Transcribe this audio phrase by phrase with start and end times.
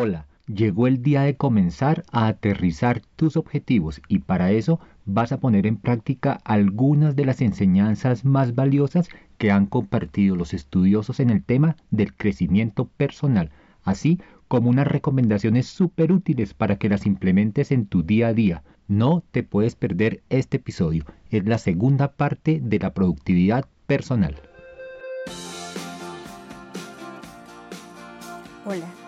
[0.00, 5.40] Hola, llegó el día de comenzar a aterrizar tus objetivos y para eso vas a
[5.40, 9.08] poner en práctica algunas de las enseñanzas más valiosas
[9.38, 13.50] que han compartido los estudiosos en el tema del crecimiento personal,
[13.82, 18.62] así como unas recomendaciones súper útiles para que las implementes en tu día a día.
[18.86, 24.36] No te puedes perder este episodio, es la segunda parte de la productividad personal.
[28.64, 29.07] Hola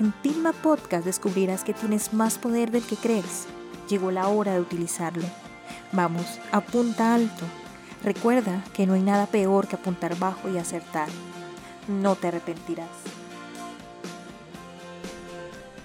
[0.00, 3.46] En Pilma Podcast descubrirás que tienes más poder del que crees.
[3.88, 5.22] Llegó la hora de utilizarlo.
[5.92, 7.44] Vamos, apunta alto.
[8.02, 11.08] Recuerda que no hay nada peor que apuntar bajo y acertar.
[11.86, 12.88] No te arrepentirás.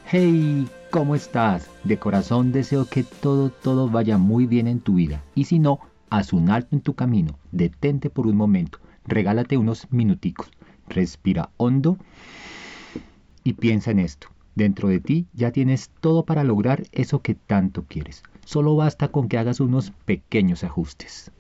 [0.06, 1.70] Hey, ¿cómo estás?
[1.84, 5.22] De corazón deseo que todo, todo vaya muy bien en tu vida.
[5.36, 7.38] Y si no, haz un alto en tu camino.
[7.52, 8.80] Detente por un momento.
[9.06, 10.50] Regálate unos minuticos.
[10.88, 12.00] Respira hondo
[13.50, 14.28] y piensa en esto.
[14.54, 18.22] Dentro de ti ya tienes todo para lograr eso que tanto quieres.
[18.46, 21.32] Solo basta con que hagas unos pequeños ajustes.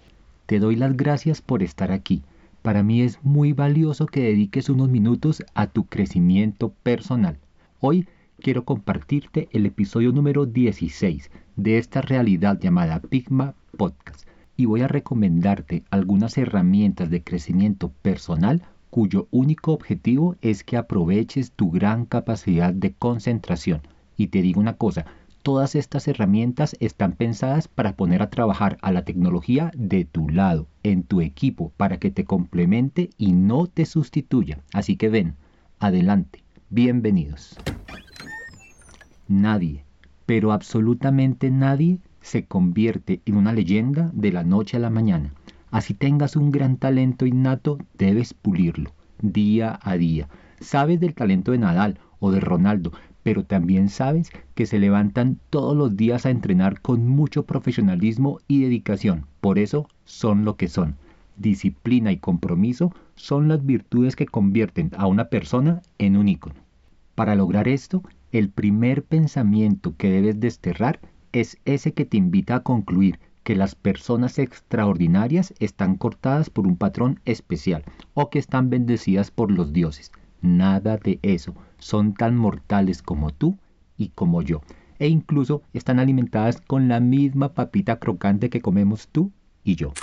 [0.47, 2.23] Te doy las gracias por estar aquí.
[2.63, 7.37] Para mí es muy valioso que dediques unos minutos a tu crecimiento personal.
[7.80, 8.07] Hoy
[8.39, 14.87] quiero compartirte el episodio número 16 de esta realidad llamada Pigma Podcast y voy a
[14.87, 22.73] recomendarte algunas herramientas de crecimiento personal cuyo único objetivo es que aproveches tu gran capacidad
[22.73, 23.81] de concentración.
[24.17, 25.05] Y te digo una cosa,
[25.43, 30.67] todas estas herramientas están pensadas para poner a trabajar a la tecnología de tu lado,
[30.83, 34.59] en tu equipo, para que te complemente y no te sustituya.
[34.73, 35.35] Así que ven,
[35.80, 37.58] adelante, bienvenidos.
[39.27, 39.85] Nadie,
[40.25, 45.33] pero absolutamente nadie, se convierte en una leyenda de la noche a la mañana.
[45.71, 48.91] Así tengas un gran talento innato, debes pulirlo
[49.21, 50.27] día a día.
[50.59, 52.91] Sabes del talento de Nadal o de Ronaldo,
[53.23, 58.61] pero también sabes que se levantan todos los días a entrenar con mucho profesionalismo y
[58.61, 59.25] dedicación.
[59.41, 60.95] Por eso son lo que son.
[61.37, 66.55] Disciplina y compromiso son las virtudes que convierten a una persona en un ícono.
[67.15, 70.99] Para lograr esto, el primer pensamiento que debes desterrar
[71.31, 73.19] es ese que te invita a concluir
[73.49, 77.83] que las personas extraordinarias están cortadas por un patrón especial
[78.14, 80.11] o que están bendecidas por los dioses.
[80.43, 81.55] Nada de eso.
[81.80, 83.58] Son tan mortales como tú
[83.98, 84.61] y como yo.
[84.99, 89.32] E incluso están alimentadas con la misma papita crocante que comemos tú
[89.64, 89.93] y yo.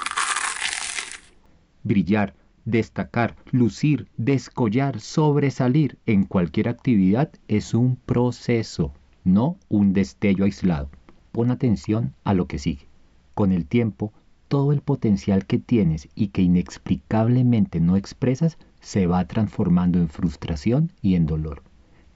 [1.84, 8.92] Brillar, destacar, lucir, descollar, sobresalir en cualquier actividad es un proceso,
[9.22, 10.90] no un destello aislado.
[11.30, 12.88] Pon atención a lo que sigue.
[13.36, 14.14] Con el tiempo,
[14.48, 20.90] todo el potencial que tienes y que inexplicablemente no expresas se va transformando en frustración
[21.02, 21.62] y en dolor.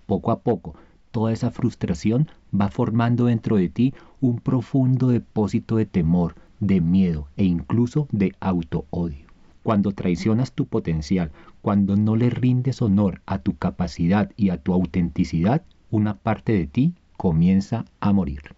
[0.06, 0.76] Poco a poco,
[1.10, 3.92] toda esa frustración va formando dentro de ti
[4.22, 9.26] un profundo depósito de temor, de miedo e incluso de auto-odio.
[9.62, 14.72] Cuando traicionas tu potencial, cuando no le rindes honor a tu capacidad y a tu
[14.72, 18.54] autenticidad, una parte de ti comienza a morir.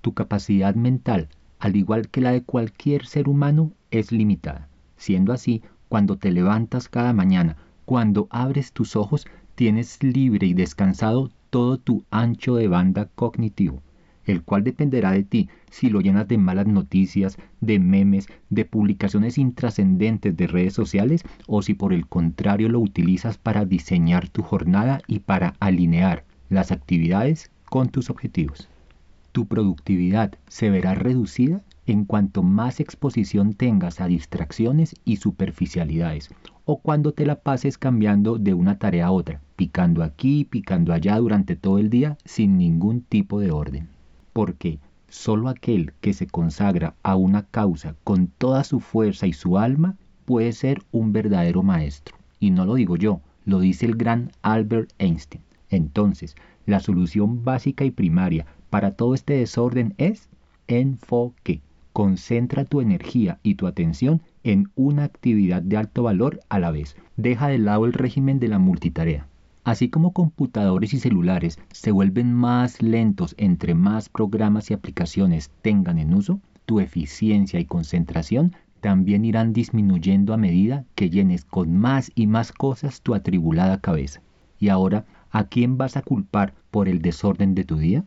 [0.00, 1.28] Tu capacidad mental
[1.62, 4.68] al igual que la de cualquier ser humano, es limitada.
[4.96, 11.30] Siendo así, cuando te levantas cada mañana, cuando abres tus ojos, tienes libre y descansado
[11.50, 13.80] todo tu ancho de banda cognitivo,
[14.24, 19.38] el cual dependerá de ti si lo llenas de malas noticias, de memes, de publicaciones
[19.38, 25.00] intrascendentes de redes sociales o si por el contrario lo utilizas para diseñar tu jornada
[25.06, 28.68] y para alinear las actividades con tus objetivos
[29.32, 36.30] tu productividad se verá reducida en cuanto más exposición tengas a distracciones y superficialidades,
[36.64, 41.18] o cuando te la pases cambiando de una tarea a otra, picando aquí, picando allá
[41.18, 43.88] durante todo el día sin ningún tipo de orden.
[44.32, 49.58] Porque solo aquel que se consagra a una causa con toda su fuerza y su
[49.58, 52.16] alma puede ser un verdadero maestro.
[52.38, 55.42] Y no lo digo yo, lo dice el gran Albert Einstein.
[55.68, 60.30] Entonces, la solución básica y primaria para todo este desorden es
[60.66, 61.60] enfoque.
[61.92, 66.96] Concentra tu energía y tu atención en una actividad de alto valor a la vez.
[67.18, 69.28] Deja de lado el régimen de la multitarea.
[69.62, 75.98] Así como computadores y celulares se vuelven más lentos entre más programas y aplicaciones tengan
[75.98, 82.10] en uso, tu eficiencia y concentración también irán disminuyendo a medida que llenes con más
[82.14, 84.22] y más cosas tu atribulada cabeza.
[84.58, 88.06] Y ahora, ¿a quién vas a culpar por el desorden de tu día?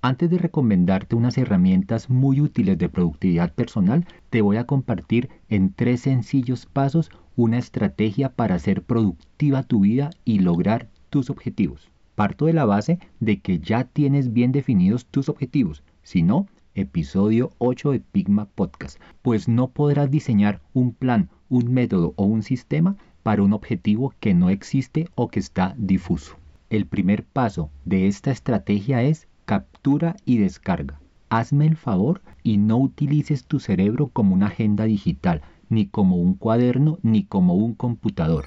[0.00, 5.72] Antes de recomendarte unas herramientas muy útiles de productividad personal, te voy a compartir en
[5.72, 11.90] tres sencillos pasos una estrategia para hacer productiva tu vida y lograr tus objetivos.
[12.14, 15.82] Parto de la base de que ya tienes bien definidos tus objetivos.
[16.04, 16.46] Si no,
[16.76, 22.44] episodio 8 de Pigma Podcast, pues no podrás diseñar un plan, un método o un
[22.44, 26.36] sistema para un objetivo que no existe o que está difuso.
[26.70, 31.00] El primer paso de esta estrategia es captura y descarga.
[31.30, 35.40] Hazme el favor y no utilices tu cerebro como una agenda digital,
[35.70, 38.44] ni como un cuaderno, ni como un computador.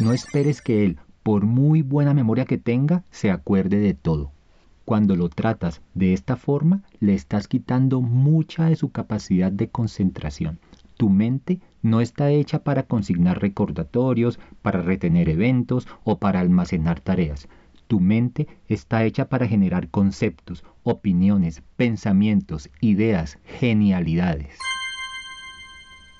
[0.00, 4.32] No esperes que él, por muy buena memoria que tenga, se acuerde de todo.
[4.86, 10.58] Cuando lo tratas de esta forma, le estás quitando mucha de su capacidad de concentración.
[10.96, 17.48] Tu mente no está hecha para consignar recordatorios, para retener eventos o para almacenar tareas.
[17.86, 24.58] Tu mente está hecha para generar conceptos, opiniones, pensamientos, ideas, genialidades.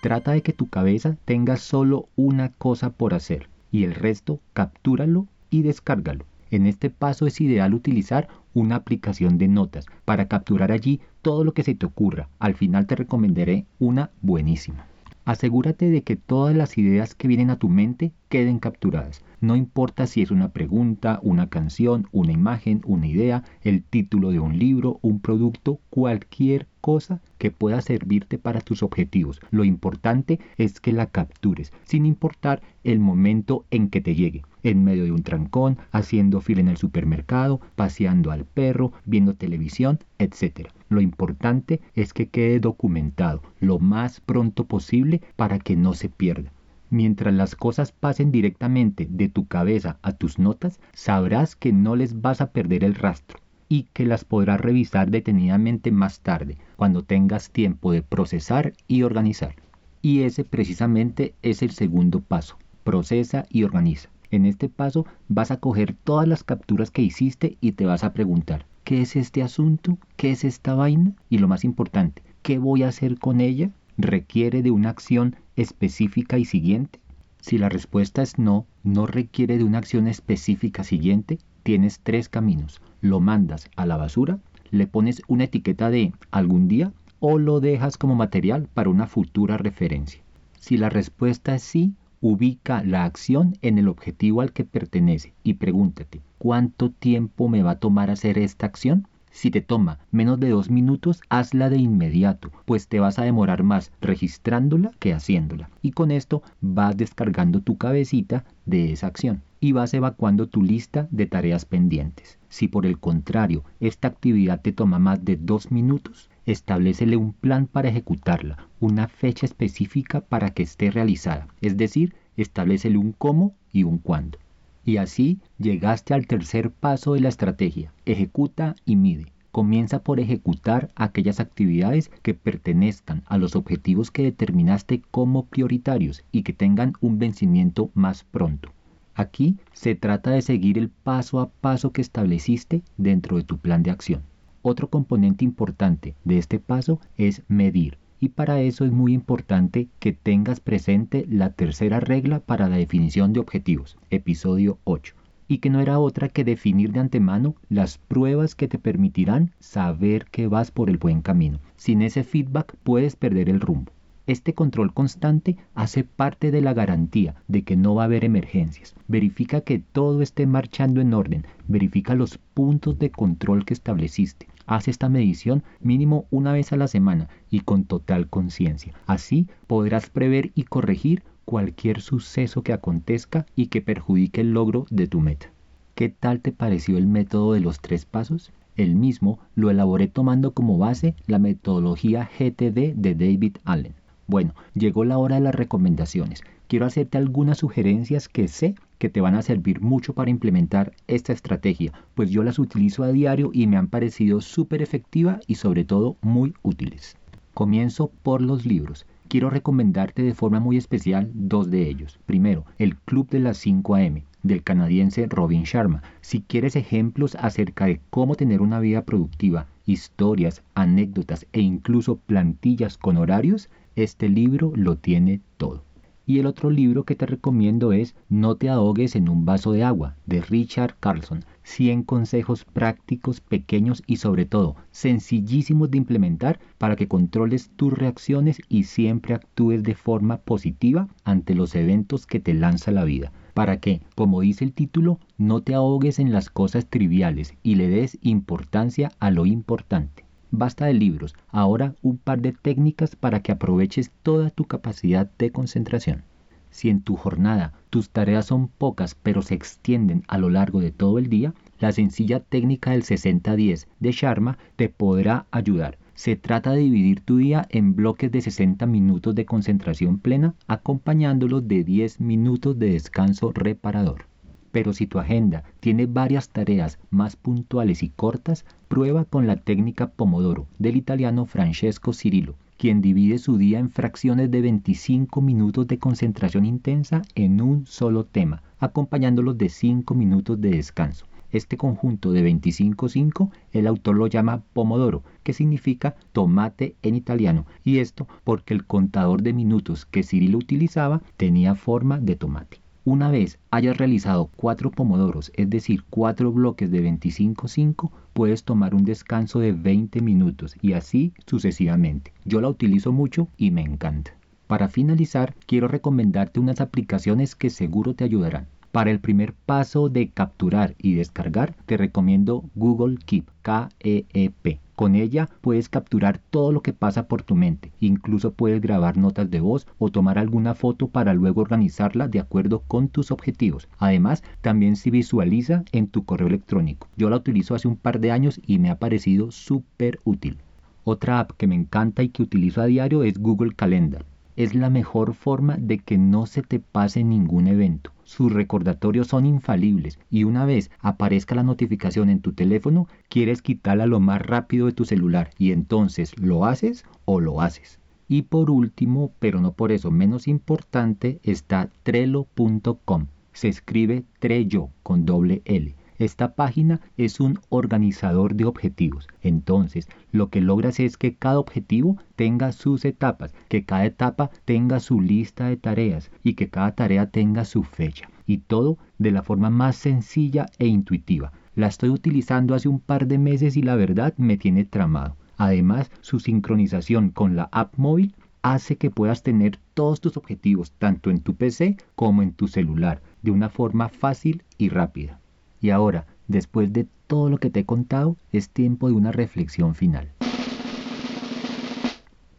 [0.02, 5.26] Trata de que tu cabeza tenga solo una cosa por hacer y el resto captúralo
[5.50, 6.26] y descárgalo.
[6.50, 11.54] En este paso es ideal utilizar una aplicación de notas para capturar allí todo lo
[11.54, 12.28] que se te ocurra.
[12.38, 14.86] Al final te recomendaré una buenísima.
[15.24, 19.24] Asegúrate de que todas las ideas que vienen a tu mente queden capturadas.
[19.40, 24.40] No importa si es una pregunta, una canción, una imagen, una idea, el título de
[24.40, 29.40] un libro, un producto, cualquier cosa que pueda servirte para tus objetivos.
[29.50, 34.42] Lo importante es que la captures, sin importar el momento en que te llegue.
[34.62, 39.98] En medio de un trancón, haciendo fila en el supermercado, paseando al perro, viendo televisión,
[40.18, 40.68] etc.
[40.94, 46.52] Lo importante es que quede documentado lo más pronto posible para que no se pierda.
[46.88, 52.20] Mientras las cosas pasen directamente de tu cabeza a tus notas, sabrás que no les
[52.20, 57.50] vas a perder el rastro y que las podrás revisar detenidamente más tarde, cuando tengas
[57.50, 59.56] tiempo de procesar y organizar.
[60.00, 64.10] Y ese precisamente es el segundo paso, procesa y organiza.
[64.30, 68.12] En este paso vas a coger todas las capturas que hiciste y te vas a
[68.12, 69.98] preguntar, ¿qué es este asunto?
[70.16, 71.14] ¿Qué es esta vaina?
[71.30, 73.70] Y lo más importante, ¿qué voy a hacer con ella?
[73.96, 77.00] ¿Requiere de una acción específica y siguiente?
[77.40, 82.80] Si la respuesta es no, no requiere de una acción específica siguiente, tienes tres caminos.
[83.00, 84.38] Lo mandas a la basura,
[84.70, 89.56] le pones una etiqueta de algún día o lo dejas como material para una futura
[89.56, 90.22] referencia.
[90.58, 91.94] Si la respuesta es sí,
[92.24, 97.72] ubica la acción en el objetivo al que pertenece y pregúntate, ¿cuánto tiempo me va
[97.72, 99.06] a tomar hacer esta acción?
[99.30, 103.62] Si te toma menos de dos minutos, hazla de inmediato, pues te vas a demorar
[103.62, 105.68] más registrándola que haciéndola.
[105.82, 111.08] Y con esto vas descargando tu cabecita de esa acción y vas evacuando tu lista
[111.10, 112.38] de tareas pendientes.
[112.48, 117.66] Si por el contrario esta actividad te toma más de dos minutos, establecele un plan
[117.66, 123.84] para ejecutarla, una fecha específica para que esté realizada, es decir, establecele un cómo y
[123.84, 124.38] un cuándo.
[124.84, 129.32] Y así llegaste al tercer paso de la estrategia, ejecuta y mide.
[129.50, 136.42] Comienza por ejecutar aquellas actividades que pertenezcan a los objetivos que determinaste como prioritarios y
[136.42, 138.72] que tengan un vencimiento más pronto.
[139.14, 143.84] Aquí se trata de seguir el paso a paso que estableciste dentro de tu plan
[143.84, 144.22] de acción.
[144.66, 150.14] Otro componente importante de este paso es medir y para eso es muy importante que
[150.14, 155.14] tengas presente la tercera regla para la definición de objetivos, episodio 8,
[155.48, 160.24] y que no era otra que definir de antemano las pruebas que te permitirán saber
[160.30, 161.60] que vas por el buen camino.
[161.76, 163.92] Sin ese feedback puedes perder el rumbo.
[164.26, 168.94] Este control constante hace parte de la garantía de que no va a haber emergencias.
[169.08, 171.46] Verifica que todo esté marchando en orden.
[171.68, 174.46] Verifica los puntos de control que estableciste.
[174.66, 178.94] Haz esta medición mínimo una vez a la semana y con total conciencia.
[179.06, 185.06] Así podrás prever y corregir cualquier suceso que acontezca y que perjudique el logro de
[185.06, 185.50] tu meta.
[185.94, 188.52] ¿Qué tal te pareció el método de los tres pasos?
[188.76, 193.94] El mismo lo elaboré tomando como base la metodología GTD de David Allen.
[194.26, 196.42] Bueno, llegó la hora de las recomendaciones.
[196.66, 201.32] Quiero hacerte algunas sugerencias que sé que te van a servir mucho para implementar esta
[201.32, 205.84] estrategia, pues yo las utilizo a diario y me han parecido súper efectivas y sobre
[205.84, 207.16] todo muy útiles.
[207.54, 212.20] Comienzo por los libros quiero recomendarte de forma muy especial dos de ellos.
[212.24, 216.04] Primero, el Club de las 5 AM del canadiense Robin Sharma.
[216.20, 222.96] Si quieres ejemplos acerca de cómo tener una vida productiva, historias, anécdotas e incluso plantillas
[222.96, 225.82] con horarios, este libro lo tiene todo.
[226.26, 229.84] Y el otro libro que te recomiendo es No te ahogues en un vaso de
[229.84, 231.44] agua, de Richard Carlson.
[231.64, 238.60] 100 consejos prácticos, pequeños y sobre todo sencillísimos de implementar para que controles tus reacciones
[238.68, 243.32] y siempre actúes de forma positiva ante los eventos que te lanza la vida.
[243.54, 247.88] Para que, como dice el título, no te ahogues en las cosas triviales y le
[247.88, 250.23] des importancia a lo importante.
[250.56, 255.50] Basta de libros, ahora un par de técnicas para que aproveches toda tu capacidad de
[255.50, 256.22] concentración.
[256.70, 260.92] Si en tu jornada tus tareas son pocas pero se extienden a lo largo de
[260.92, 265.98] todo el día, la sencilla técnica del 60-10 de Sharma te podrá ayudar.
[266.14, 271.66] Se trata de dividir tu día en bloques de 60 minutos de concentración plena acompañándolos
[271.66, 274.26] de 10 minutos de descanso reparador.
[274.74, 280.08] Pero si tu agenda tiene varias tareas más puntuales y cortas, prueba con la técnica
[280.08, 286.00] Pomodoro del italiano Francesco Cirillo, quien divide su día en fracciones de 25 minutos de
[286.00, 291.26] concentración intensa en un solo tema, acompañándolos de 5 minutos de descanso.
[291.52, 297.98] Este conjunto de 25-5 el autor lo llama Pomodoro, que significa tomate en italiano, y
[297.98, 302.83] esto porque el contador de minutos que Cirillo utilizaba tenía forma de tomate.
[303.06, 309.04] Una vez hayas realizado cuatro pomodoros, es decir, cuatro bloques de 25-5, puedes tomar un
[309.04, 312.32] descanso de 20 minutos y así sucesivamente.
[312.46, 314.34] Yo la utilizo mucho y me encanta.
[314.66, 318.68] Para finalizar, quiero recomendarte unas aplicaciones que seguro te ayudarán.
[318.90, 324.80] Para el primer paso de capturar y descargar, te recomiendo Google Keep, K-E-E-P.
[324.94, 327.92] Con ella puedes capturar todo lo que pasa por tu mente.
[327.98, 332.80] Incluso puedes grabar notas de voz o tomar alguna foto para luego organizarla de acuerdo
[332.86, 333.88] con tus objetivos.
[333.98, 337.08] Además, también se visualiza en tu correo electrónico.
[337.16, 340.58] Yo la utilizo hace un par de años y me ha parecido súper útil.
[341.02, 344.24] Otra app que me encanta y que utilizo a diario es Google Calendar
[344.56, 348.12] es la mejor forma de que no se te pase ningún evento.
[348.24, 354.06] Sus recordatorios son infalibles y una vez aparezca la notificación en tu teléfono, quieres quitarla
[354.06, 358.00] lo más rápido de tu celular y entonces lo haces o lo haces.
[358.28, 363.26] Y por último, pero no por eso menos importante, está trello.com.
[363.52, 369.26] Se escribe Trello con doble L esta página es un organizador de objetivos.
[369.42, 375.00] Entonces, lo que logras es que cada objetivo tenga sus etapas, que cada etapa tenga
[375.00, 378.28] su lista de tareas y que cada tarea tenga su fecha.
[378.46, 381.52] Y todo de la forma más sencilla e intuitiva.
[381.74, 385.36] La estoy utilizando hace un par de meses y la verdad me tiene tramado.
[385.56, 391.30] Además, su sincronización con la app móvil hace que puedas tener todos tus objetivos tanto
[391.30, 395.40] en tu PC como en tu celular de una forma fácil y rápida.
[395.84, 399.94] Y ahora, después de todo lo que te he contado, es tiempo de una reflexión
[399.94, 400.30] final.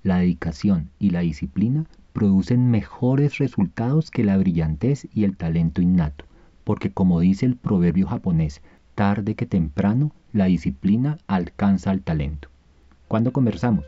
[0.04, 6.26] La dedicación y la disciplina producen mejores resultados que la brillantez y el talento innato,
[6.64, 8.62] porque como dice el proverbio japonés,
[8.94, 12.50] tarde que temprano la disciplina alcanza al talento.
[13.08, 13.86] ¿Cuándo conversamos?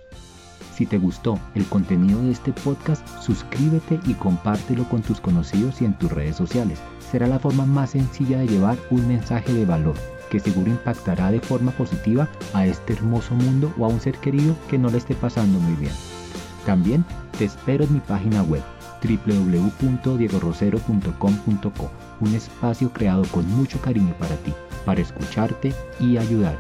[0.74, 5.86] Si te gustó el contenido de este podcast, suscríbete y compártelo con tus conocidos y
[5.86, 6.80] en tus redes sociales.
[7.12, 9.96] Será la forma más sencilla de llevar un mensaje de valor
[10.30, 14.56] que seguro impactará de forma positiva a este hermoso mundo o a un ser querido
[14.70, 15.94] que no le esté pasando muy bien.
[16.66, 17.06] También
[17.38, 18.62] te espero en mi página web
[19.02, 24.54] www.diegorosero.com.co, un espacio creado con mucho cariño para ti,
[24.86, 26.58] para escucharte y ayudar.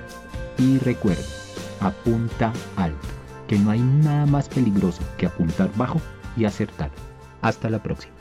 [0.57, 1.23] Y recuerda,
[1.81, 3.16] apunta alto
[3.47, 6.01] que no hay nada más peligroso que apuntar bajo
[6.35, 6.91] y acertar.
[7.41, 8.16] Hasta la próxima.